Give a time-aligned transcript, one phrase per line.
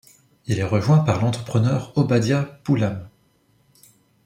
[0.47, 3.07] Il est rejoint par l'entrepreneur Obadiah Pulham.